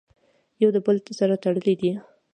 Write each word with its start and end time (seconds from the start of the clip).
يو 0.61 0.69
د 0.75 0.77
بل 0.85 0.97
سره 1.19 1.33
تړلي 1.43 1.75
دي!!. 1.81 1.91